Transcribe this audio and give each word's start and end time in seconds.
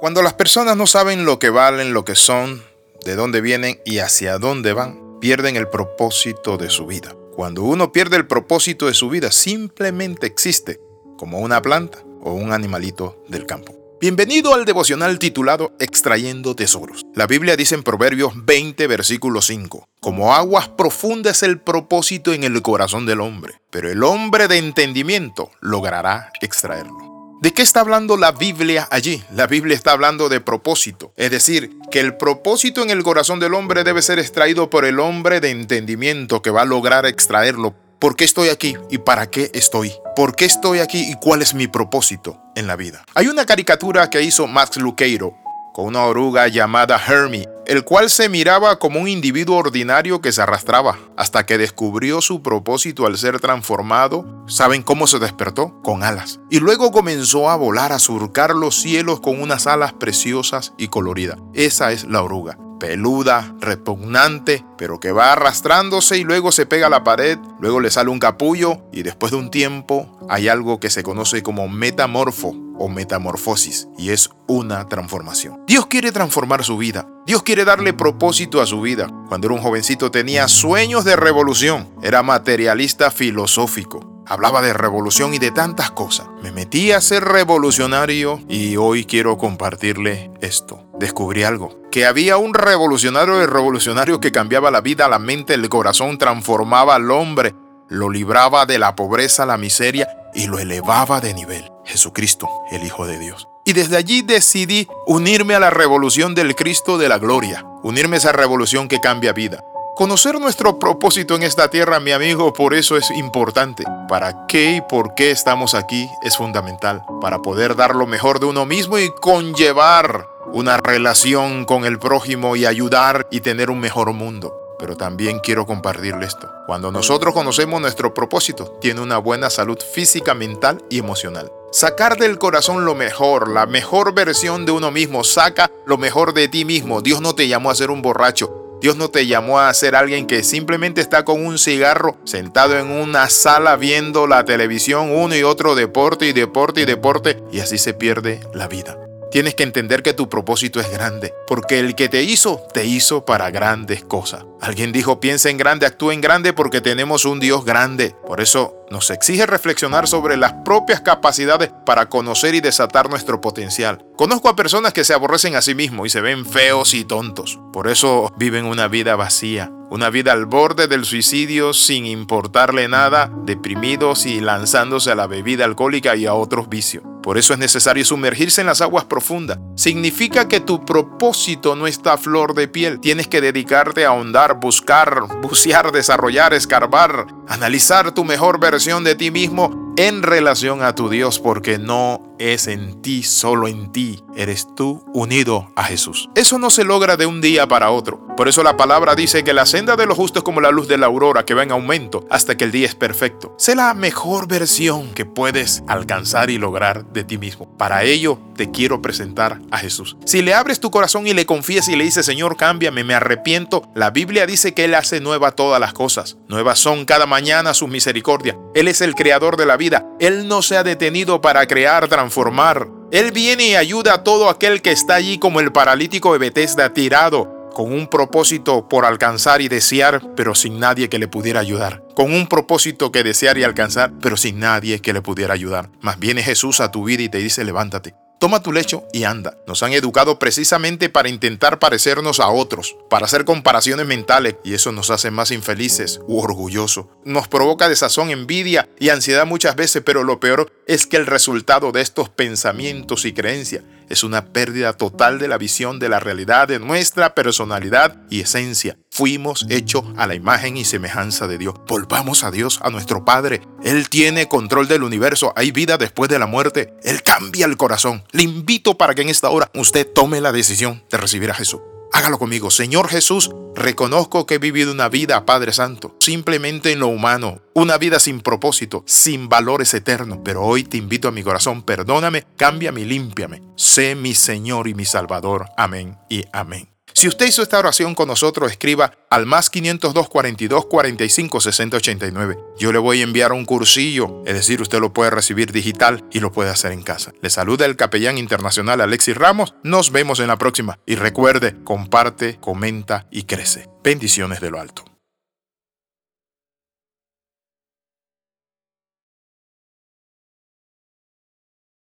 Cuando 0.00 0.22
las 0.22 0.32
personas 0.32 0.78
no 0.78 0.86
saben 0.86 1.26
lo 1.26 1.38
que 1.38 1.50
valen, 1.50 1.92
lo 1.92 2.06
que 2.06 2.14
son, 2.14 2.62
de 3.04 3.16
dónde 3.16 3.42
vienen 3.42 3.82
y 3.84 3.98
hacia 3.98 4.38
dónde 4.38 4.72
van, 4.72 5.18
pierden 5.20 5.56
el 5.56 5.68
propósito 5.68 6.56
de 6.56 6.70
su 6.70 6.86
vida. 6.86 7.14
Cuando 7.36 7.64
uno 7.64 7.92
pierde 7.92 8.16
el 8.16 8.26
propósito 8.26 8.86
de 8.86 8.94
su 8.94 9.10
vida, 9.10 9.30
simplemente 9.30 10.26
existe 10.26 10.80
como 11.18 11.40
una 11.40 11.60
planta 11.60 11.98
o 12.22 12.32
un 12.32 12.50
animalito 12.50 13.22
del 13.28 13.44
campo. 13.44 13.74
Bienvenido 14.00 14.54
al 14.54 14.64
devocional 14.64 15.18
titulado 15.18 15.74
Extrayendo 15.78 16.56
Tesoros. 16.56 17.04
La 17.14 17.26
Biblia 17.26 17.54
dice 17.54 17.74
en 17.74 17.82
Proverbios 17.82 18.32
20, 18.34 18.86
versículo 18.86 19.42
5, 19.42 19.86
Como 20.00 20.32
aguas 20.32 20.70
profundas 20.70 21.42
el 21.42 21.60
propósito 21.60 22.32
en 22.32 22.44
el 22.44 22.62
corazón 22.62 23.04
del 23.04 23.20
hombre, 23.20 23.60
pero 23.68 23.90
el 23.90 24.02
hombre 24.02 24.48
de 24.48 24.56
entendimiento 24.56 25.50
logrará 25.60 26.32
extraerlo. 26.40 27.09
¿De 27.40 27.54
qué 27.54 27.62
está 27.62 27.80
hablando 27.80 28.18
la 28.18 28.32
Biblia 28.32 28.86
allí? 28.90 29.24
La 29.34 29.46
Biblia 29.46 29.74
está 29.74 29.92
hablando 29.92 30.28
de 30.28 30.42
propósito. 30.42 31.14
Es 31.16 31.30
decir, 31.30 31.70
que 31.90 31.98
el 31.98 32.18
propósito 32.18 32.82
en 32.82 32.90
el 32.90 33.02
corazón 33.02 33.40
del 33.40 33.54
hombre 33.54 33.82
debe 33.82 34.02
ser 34.02 34.18
extraído 34.18 34.68
por 34.68 34.84
el 34.84 35.00
hombre 35.00 35.40
de 35.40 35.48
entendimiento 35.48 36.42
que 36.42 36.50
va 36.50 36.62
a 36.62 36.66
lograr 36.66 37.06
extraerlo. 37.06 37.74
¿Por 37.98 38.14
qué 38.14 38.24
estoy 38.24 38.50
aquí 38.50 38.76
y 38.90 38.98
para 38.98 39.30
qué 39.30 39.50
estoy? 39.54 39.90
¿Por 40.14 40.36
qué 40.36 40.44
estoy 40.44 40.80
aquí 40.80 41.10
y 41.10 41.14
cuál 41.14 41.40
es 41.40 41.54
mi 41.54 41.66
propósito 41.66 42.38
en 42.56 42.66
la 42.66 42.76
vida? 42.76 43.06
Hay 43.14 43.28
una 43.28 43.46
caricatura 43.46 44.10
que 44.10 44.20
hizo 44.20 44.46
Max 44.46 44.76
Luqueiro 44.76 45.34
con 45.72 45.86
una 45.86 46.04
oruga 46.04 46.46
llamada 46.48 47.00
Hermie 47.08 47.48
el 47.70 47.84
cual 47.84 48.10
se 48.10 48.28
miraba 48.28 48.80
como 48.80 48.98
un 48.98 49.06
individuo 49.06 49.56
ordinario 49.56 50.20
que 50.20 50.32
se 50.32 50.42
arrastraba, 50.42 50.98
hasta 51.16 51.46
que 51.46 51.56
descubrió 51.56 52.20
su 52.20 52.42
propósito 52.42 53.06
al 53.06 53.16
ser 53.16 53.38
transformado. 53.38 54.44
¿Saben 54.48 54.82
cómo 54.82 55.06
se 55.06 55.20
despertó? 55.20 55.80
Con 55.80 56.02
alas. 56.02 56.40
Y 56.50 56.58
luego 56.58 56.90
comenzó 56.90 57.48
a 57.48 57.54
volar, 57.54 57.92
a 57.92 58.00
surcar 58.00 58.56
los 58.56 58.74
cielos 58.74 59.20
con 59.20 59.40
unas 59.40 59.68
alas 59.68 59.92
preciosas 59.92 60.72
y 60.78 60.88
coloridas. 60.88 61.38
Esa 61.54 61.92
es 61.92 62.06
la 62.06 62.24
oruga 62.24 62.58
peluda, 62.80 63.54
repugnante, 63.60 64.64
pero 64.78 64.98
que 64.98 65.12
va 65.12 65.32
arrastrándose 65.32 66.16
y 66.16 66.24
luego 66.24 66.50
se 66.50 66.64
pega 66.64 66.86
a 66.86 66.90
la 66.90 67.04
pared, 67.04 67.38
luego 67.60 67.78
le 67.78 67.90
sale 67.90 68.08
un 68.08 68.18
capullo 68.18 68.78
y 68.90 69.02
después 69.02 69.32
de 69.32 69.38
un 69.38 69.50
tiempo 69.50 70.18
hay 70.30 70.48
algo 70.48 70.80
que 70.80 70.88
se 70.88 71.02
conoce 71.02 71.42
como 71.42 71.68
metamorfo 71.68 72.69
o 72.80 72.88
metamorfosis 72.88 73.86
y 73.96 74.10
es 74.10 74.30
una 74.48 74.88
transformación. 74.88 75.60
Dios 75.68 75.86
quiere 75.86 76.10
transformar 76.10 76.64
su 76.64 76.76
vida. 76.76 77.06
Dios 77.26 77.44
quiere 77.44 77.64
darle 77.64 77.92
propósito 77.92 78.60
a 78.60 78.66
su 78.66 78.80
vida. 78.80 79.06
Cuando 79.28 79.46
era 79.46 79.54
un 79.54 79.62
jovencito 79.62 80.10
tenía 80.10 80.48
sueños 80.48 81.04
de 81.04 81.14
revolución. 81.14 81.88
Era 82.02 82.24
materialista 82.24 83.12
filosófico 83.12 84.10
hablaba 84.30 84.62
de 84.62 84.72
revolución 84.72 85.34
y 85.34 85.40
de 85.40 85.50
tantas 85.50 85.90
cosas. 85.90 86.28
Me 86.40 86.52
metí 86.52 86.92
a 86.92 87.00
ser 87.00 87.24
revolucionario 87.24 88.40
y 88.48 88.76
hoy 88.76 89.04
quiero 89.04 89.36
compartirle 89.36 90.30
esto. 90.40 90.84
Descubrí 91.00 91.42
algo, 91.42 91.76
que 91.90 92.06
había 92.06 92.36
un 92.36 92.54
revolucionario 92.54 93.42
y 93.42 93.46
revolucionario 93.46 94.20
que 94.20 94.30
cambiaba 94.30 94.70
la 94.70 94.82
vida, 94.82 95.08
la 95.08 95.18
mente, 95.18 95.54
el 95.54 95.68
corazón, 95.68 96.16
transformaba 96.16 96.94
al 96.94 97.10
hombre, 97.10 97.56
lo 97.88 98.08
libraba 98.08 98.66
de 98.66 98.78
la 98.78 98.94
pobreza, 98.94 99.46
la 99.46 99.56
miseria 99.56 100.08
y 100.32 100.46
lo 100.46 100.60
elevaba 100.60 101.20
de 101.20 101.34
nivel. 101.34 101.68
Jesucristo, 101.90 102.48
el 102.70 102.84
Hijo 102.84 103.06
de 103.06 103.18
Dios. 103.18 103.48
Y 103.64 103.72
desde 103.72 103.96
allí 103.96 104.22
decidí 104.22 104.88
unirme 105.06 105.54
a 105.54 105.60
la 105.60 105.70
revolución 105.70 106.34
del 106.34 106.54
Cristo 106.54 106.96
de 106.96 107.08
la 107.08 107.18
gloria, 107.18 107.66
unirme 107.82 108.16
a 108.16 108.18
esa 108.18 108.32
revolución 108.32 108.88
que 108.88 109.00
cambia 109.00 109.32
vida. 109.32 109.62
Conocer 109.96 110.40
nuestro 110.40 110.78
propósito 110.78 111.34
en 111.34 111.42
esta 111.42 111.68
tierra, 111.68 112.00
mi 112.00 112.12
amigo, 112.12 112.54
por 112.54 112.72
eso 112.72 112.96
es 112.96 113.10
importante. 113.10 113.84
Para 114.08 114.46
qué 114.46 114.76
y 114.76 114.80
por 114.80 115.14
qué 115.14 115.30
estamos 115.30 115.74
aquí 115.74 116.08
es 116.22 116.38
fundamental. 116.38 117.04
Para 117.20 117.42
poder 117.42 117.76
dar 117.76 117.94
lo 117.94 118.06
mejor 118.06 118.40
de 118.40 118.46
uno 118.46 118.64
mismo 118.64 118.98
y 118.98 119.10
conllevar 119.20 120.26
una 120.54 120.78
relación 120.78 121.66
con 121.66 121.84
el 121.84 121.98
prójimo 121.98 122.56
y 122.56 122.64
ayudar 122.64 123.26
y 123.30 123.40
tener 123.40 123.68
un 123.68 123.80
mejor 123.80 124.12
mundo. 124.14 124.56
Pero 124.78 124.96
también 124.96 125.40
quiero 125.40 125.66
compartirle 125.66 126.24
esto. 126.24 126.50
Cuando 126.66 126.90
nosotros 126.90 127.34
conocemos 127.34 127.78
nuestro 127.78 128.14
propósito, 128.14 128.78
tiene 128.80 129.02
una 129.02 129.18
buena 129.18 129.50
salud 129.50 129.78
física, 129.92 130.32
mental 130.32 130.82
y 130.88 130.98
emocional. 130.98 131.52
Sacar 131.72 132.16
del 132.16 132.36
corazón 132.36 132.84
lo 132.84 132.96
mejor, 132.96 133.48
la 133.48 133.64
mejor 133.64 134.12
versión 134.12 134.66
de 134.66 134.72
uno 134.72 134.90
mismo, 134.90 135.22
saca 135.22 135.70
lo 135.86 135.98
mejor 135.98 136.34
de 136.34 136.48
ti 136.48 136.64
mismo. 136.64 137.00
Dios 137.00 137.20
no 137.20 137.36
te 137.36 137.46
llamó 137.46 137.70
a 137.70 137.76
ser 137.76 137.92
un 137.92 138.02
borracho, 138.02 138.78
Dios 138.80 138.96
no 138.96 139.08
te 139.08 139.28
llamó 139.28 139.60
a 139.60 139.72
ser 139.72 139.94
alguien 139.94 140.26
que 140.26 140.42
simplemente 140.42 141.00
está 141.00 141.24
con 141.24 141.46
un 141.46 141.58
cigarro 141.58 142.16
sentado 142.24 142.76
en 142.76 142.90
una 142.90 143.28
sala 143.30 143.76
viendo 143.76 144.26
la 144.26 144.44
televisión, 144.44 145.12
uno 145.12 145.36
y 145.36 145.44
otro 145.44 145.76
deporte 145.76 146.26
y 146.26 146.32
deporte 146.32 146.80
y 146.80 146.86
deporte, 146.86 147.40
y 147.52 147.60
así 147.60 147.78
se 147.78 147.94
pierde 147.94 148.40
la 148.52 148.66
vida. 148.66 149.09
Tienes 149.30 149.54
que 149.54 149.62
entender 149.62 150.02
que 150.02 150.12
tu 150.12 150.28
propósito 150.28 150.80
es 150.80 150.90
grande, 150.90 151.32
porque 151.46 151.78
el 151.78 151.94
que 151.94 152.08
te 152.08 152.24
hizo, 152.24 152.60
te 152.74 152.84
hizo 152.86 153.24
para 153.24 153.52
grandes 153.52 154.02
cosas. 154.02 154.44
Alguien 154.60 154.90
dijo, 154.90 155.20
piensa 155.20 155.50
en 155.50 155.56
grande, 155.56 155.86
actúa 155.86 156.12
en 156.12 156.20
grande 156.20 156.52
porque 156.52 156.80
tenemos 156.80 157.24
un 157.24 157.38
Dios 157.38 157.64
grande. 157.64 158.16
Por 158.26 158.40
eso 158.40 158.74
nos 158.90 159.08
exige 159.10 159.46
reflexionar 159.46 160.08
sobre 160.08 160.36
las 160.36 160.54
propias 160.64 161.00
capacidades 161.00 161.70
para 161.86 162.08
conocer 162.08 162.56
y 162.56 162.60
desatar 162.60 163.08
nuestro 163.08 163.40
potencial. 163.40 164.04
Conozco 164.16 164.48
a 164.48 164.56
personas 164.56 164.92
que 164.92 165.04
se 165.04 165.14
aborrecen 165.14 165.54
a 165.54 165.62
sí 165.62 165.76
mismos 165.76 166.08
y 166.08 166.10
se 166.10 166.20
ven 166.20 166.44
feos 166.44 166.92
y 166.92 167.04
tontos. 167.04 167.60
Por 167.72 167.86
eso 167.86 168.32
viven 168.36 168.64
una 168.64 168.88
vida 168.88 169.14
vacía, 169.14 169.70
una 169.90 170.10
vida 170.10 170.32
al 170.32 170.46
borde 170.46 170.88
del 170.88 171.04
suicidio 171.04 171.72
sin 171.72 172.04
importarle 172.04 172.88
nada, 172.88 173.30
deprimidos 173.44 174.26
y 174.26 174.40
lanzándose 174.40 175.12
a 175.12 175.14
la 175.14 175.28
bebida 175.28 175.64
alcohólica 175.64 176.16
y 176.16 176.26
a 176.26 176.34
otros 176.34 176.68
vicios. 176.68 177.04
Por 177.22 177.38
eso 177.38 177.52
es 177.52 177.58
necesario 177.58 178.04
sumergirse 178.04 178.60
en 178.60 178.66
las 178.66 178.80
aguas 178.80 179.04
profundas. 179.04 179.58
Significa 179.76 180.48
que 180.48 180.60
tu 180.60 180.84
propósito 180.84 181.76
no 181.76 181.86
está 181.86 182.14
a 182.14 182.18
flor 182.18 182.54
de 182.54 182.68
piel. 182.68 183.00
Tienes 183.00 183.28
que 183.28 183.40
dedicarte 183.40 184.04
a 184.04 184.08
ahondar, 184.08 184.58
buscar, 184.60 185.22
bucear, 185.42 185.92
desarrollar, 185.92 186.54
escarbar, 186.54 187.26
analizar 187.48 188.12
tu 188.12 188.24
mejor 188.24 188.60
versión 188.60 189.04
de 189.04 189.14
ti 189.14 189.30
mismo 189.30 189.94
en 189.96 190.22
relación 190.22 190.82
a 190.82 190.94
tu 190.94 191.10
Dios, 191.10 191.38
porque 191.38 191.78
no 191.78 192.34
es 192.38 192.68
en 192.68 193.02
ti, 193.02 193.22
solo 193.22 193.68
en 193.68 193.92
ti, 193.92 194.22
eres 194.34 194.66
tú 194.74 195.04
unido 195.12 195.70
a 195.76 195.84
Jesús. 195.84 196.30
Eso 196.34 196.58
no 196.58 196.70
se 196.70 196.84
logra 196.84 197.16
de 197.18 197.26
un 197.26 197.40
día 197.40 197.66
para 197.68 197.90
otro. 197.90 198.26
Por 198.40 198.48
eso 198.48 198.62
la 198.62 198.78
palabra 198.78 199.14
dice 199.14 199.44
que 199.44 199.52
la 199.52 199.66
senda 199.66 199.96
de 199.96 200.06
los 200.06 200.16
justos 200.16 200.40
es 200.40 200.44
como 200.44 200.62
la 200.62 200.70
luz 200.70 200.88
de 200.88 200.96
la 200.96 201.04
aurora 201.04 201.44
que 201.44 201.52
va 201.52 201.62
en 201.62 201.72
aumento 201.72 202.26
hasta 202.30 202.56
que 202.56 202.64
el 202.64 202.72
día 202.72 202.86
es 202.86 202.94
perfecto. 202.94 203.54
Sé 203.58 203.74
la 203.74 203.92
mejor 203.92 204.48
versión 204.48 205.12
que 205.12 205.26
puedes 205.26 205.82
alcanzar 205.86 206.48
y 206.48 206.56
lograr 206.56 207.04
de 207.12 207.22
ti 207.22 207.36
mismo. 207.36 207.76
Para 207.76 208.02
ello 208.02 208.38
te 208.56 208.70
quiero 208.70 209.02
presentar 209.02 209.60
a 209.70 209.76
Jesús. 209.76 210.16
Si 210.24 210.40
le 210.40 210.54
abres 210.54 210.80
tu 210.80 210.90
corazón 210.90 211.26
y 211.26 211.34
le 211.34 211.44
confías 211.44 211.88
y 211.88 211.96
le 211.96 212.04
dices, 212.04 212.24
Señor, 212.24 212.56
cámbiame, 212.56 213.04
me 213.04 213.12
arrepiento, 213.12 213.82
la 213.94 214.08
Biblia 214.08 214.46
dice 214.46 214.72
que 214.72 214.86
Él 214.86 214.94
hace 214.94 215.20
nueva 215.20 215.50
todas 215.50 215.78
las 215.78 215.92
cosas. 215.92 216.38
Nuevas 216.48 216.78
son 216.78 217.04
cada 217.04 217.26
mañana 217.26 217.74
sus 217.74 217.90
misericordias. 217.90 218.56
Él 218.74 218.88
es 218.88 219.02
el 219.02 219.14
creador 219.14 219.58
de 219.58 219.66
la 219.66 219.76
vida. 219.76 220.06
Él 220.18 220.48
no 220.48 220.62
se 220.62 220.78
ha 220.78 220.82
detenido 220.82 221.42
para 221.42 221.66
crear, 221.66 222.08
transformar. 222.08 222.88
Él 223.12 223.32
viene 223.32 223.66
y 223.66 223.74
ayuda 223.74 224.14
a 224.14 224.24
todo 224.24 224.48
aquel 224.48 224.80
que 224.80 224.92
está 224.92 225.16
allí 225.16 225.38
como 225.38 225.60
el 225.60 225.72
paralítico 225.72 226.32
de 226.32 226.38
Bethesda 226.38 226.94
tirado, 226.94 227.59
con 227.72 227.92
un 227.92 228.08
propósito 228.08 228.88
por 228.88 229.04
alcanzar 229.04 229.60
y 229.60 229.68
desear, 229.68 230.22
pero 230.36 230.54
sin 230.54 230.80
nadie 230.80 231.08
que 231.08 231.18
le 231.18 231.28
pudiera 231.28 231.60
ayudar. 231.60 232.02
Con 232.14 232.32
un 232.32 232.46
propósito 232.46 233.12
que 233.12 233.22
desear 233.22 233.58
y 233.58 233.64
alcanzar, 233.64 234.12
pero 234.20 234.36
sin 234.36 234.60
nadie 234.60 235.00
que 235.00 235.12
le 235.12 235.22
pudiera 235.22 235.54
ayudar. 235.54 235.90
Más 236.00 236.18
viene 236.18 236.42
Jesús 236.42 236.80
a 236.80 236.90
tu 236.90 237.04
vida 237.04 237.22
y 237.22 237.28
te 237.28 237.38
dice, 237.38 237.64
levántate. 237.64 238.14
Toma 238.40 238.62
tu 238.62 238.72
lecho 238.72 239.06
y 239.12 239.24
anda. 239.24 239.58
Nos 239.66 239.82
han 239.82 239.92
educado 239.92 240.38
precisamente 240.38 241.10
para 241.10 241.28
intentar 241.28 241.78
parecernos 241.78 242.40
a 242.40 242.48
otros, 242.48 242.96
para 243.10 243.26
hacer 243.26 243.44
comparaciones 243.44 244.06
mentales 244.06 244.56
y 244.64 244.72
eso 244.72 244.92
nos 244.92 245.10
hace 245.10 245.30
más 245.30 245.50
infelices 245.50 246.22
u 246.26 246.40
orgullosos. 246.40 247.04
Nos 247.22 247.48
provoca 247.48 247.90
desazón, 247.90 248.30
envidia 248.30 248.88
y 248.98 249.10
ansiedad 249.10 249.44
muchas 249.44 249.76
veces, 249.76 250.02
pero 250.06 250.24
lo 250.24 250.40
peor 250.40 250.72
es 250.86 251.06
que 251.06 251.18
el 251.18 251.26
resultado 251.26 251.92
de 251.92 252.00
estos 252.00 252.30
pensamientos 252.30 253.26
y 253.26 253.34
creencias 253.34 253.84
es 254.08 254.24
una 254.24 254.46
pérdida 254.46 254.94
total 254.94 255.38
de 255.38 255.46
la 255.46 255.58
visión 255.58 255.98
de 255.98 256.08
la 256.08 256.18
realidad 256.18 256.66
de 256.66 256.78
nuestra 256.78 257.34
personalidad 257.34 258.22
y 258.30 258.40
esencia. 258.40 258.96
Fuimos 259.20 259.66
hechos 259.68 260.02
a 260.16 260.26
la 260.26 260.34
imagen 260.34 260.78
y 260.78 260.86
semejanza 260.86 261.46
de 261.46 261.58
Dios. 261.58 261.74
Volvamos 261.86 262.42
a 262.42 262.50
Dios, 262.50 262.80
a 262.82 262.88
nuestro 262.88 263.22
Padre. 263.22 263.60
Él 263.82 264.08
tiene 264.08 264.48
control 264.48 264.88
del 264.88 265.02
universo. 265.02 265.52
Hay 265.56 265.72
vida 265.72 265.98
después 265.98 266.30
de 266.30 266.38
la 266.38 266.46
muerte. 266.46 266.94
Él 267.04 267.22
cambia 267.22 267.66
el 267.66 267.76
corazón. 267.76 268.24
Le 268.32 268.44
invito 268.44 268.96
para 268.96 269.14
que 269.14 269.20
en 269.20 269.28
esta 269.28 269.50
hora 269.50 269.70
usted 269.74 270.10
tome 270.10 270.40
la 270.40 270.52
decisión 270.52 271.04
de 271.10 271.18
recibir 271.18 271.50
a 271.50 271.54
Jesús. 271.54 271.82
Hágalo 272.14 272.38
conmigo. 272.38 272.70
Señor 272.70 273.08
Jesús, 273.08 273.50
reconozco 273.74 274.46
que 274.46 274.54
he 274.54 274.58
vivido 274.58 274.90
una 274.90 275.10
vida, 275.10 275.44
Padre 275.44 275.74
Santo, 275.74 276.16
simplemente 276.18 276.90
en 276.90 277.00
lo 277.00 277.08
humano, 277.08 277.60
una 277.74 277.98
vida 277.98 278.20
sin 278.20 278.40
propósito, 278.40 279.04
sin 279.06 279.50
valores 279.50 279.92
eternos. 279.92 280.38
Pero 280.42 280.62
hoy 280.62 280.84
te 280.84 280.96
invito 280.96 281.28
a 281.28 281.32
mi 281.32 281.42
corazón, 281.42 281.82
perdóname, 281.82 282.46
cámbiame 282.56 283.02
y 283.02 283.04
límpiame. 283.04 283.60
Sé 283.76 284.14
mi 284.14 284.34
Señor 284.34 284.88
y 284.88 284.94
mi 284.94 285.04
Salvador. 285.04 285.66
Amén 285.76 286.16
y 286.30 286.46
amén. 286.54 286.89
Si 287.20 287.28
usted 287.28 287.48
hizo 287.48 287.60
esta 287.60 287.78
oración 287.78 288.14
con 288.14 288.28
nosotros, 288.28 288.70
escriba 288.70 289.12
al 289.28 289.44
más 289.44 289.68
502 289.68 290.26
42 290.30 290.86
45 290.86 291.60
60 291.60 291.96
89. 291.98 292.58
Yo 292.78 292.92
le 292.92 292.98
voy 292.98 293.20
a 293.20 293.24
enviar 293.24 293.52
un 293.52 293.66
cursillo, 293.66 294.42
es 294.46 294.54
decir, 294.54 294.80
usted 294.80 295.00
lo 295.00 295.12
puede 295.12 295.28
recibir 295.28 295.70
digital 295.70 296.24
y 296.32 296.40
lo 296.40 296.50
puede 296.50 296.70
hacer 296.70 296.92
en 296.92 297.02
casa. 297.02 297.32
Le 297.42 297.50
saluda 297.50 297.84
el 297.84 297.96
capellán 297.96 298.38
internacional 298.38 299.02
Alexis 299.02 299.36
Ramos. 299.36 299.74
Nos 299.84 300.12
vemos 300.12 300.40
en 300.40 300.46
la 300.46 300.56
próxima 300.56 300.98
y 301.04 301.16
recuerde, 301.16 301.76
comparte, 301.84 302.56
comenta 302.58 303.26
y 303.30 303.42
crece. 303.42 303.90
Bendiciones 304.02 304.62
de 304.62 304.70
lo 304.70 304.80
alto. 304.80 305.09